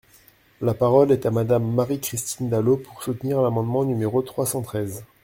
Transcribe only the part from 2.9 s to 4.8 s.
soutenir l’amendement numéro trois cent